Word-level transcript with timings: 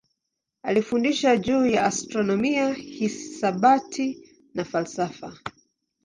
Alifundisha 0.63 1.37
juu 1.37 1.65
ya 1.65 1.85
astronomia, 1.85 2.73
hisabati 2.73 4.29
na 4.53 4.65
falsafa. 4.65 5.37